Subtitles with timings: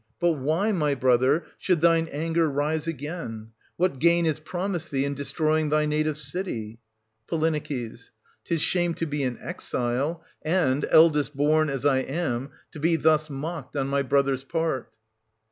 [0.19, 5.05] But why, my brother, should thine anger rise 1420 again} What gain is promised thee
[5.05, 6.79] in destroying thy native city}
[7.27, 7.39] Po.
[7.39, 8.09] 'Tis
[8.63, 13.75] shame to be an exile, and, eldest born as I am, to be thus mocked
[13.77, 14.91] on my brother's part.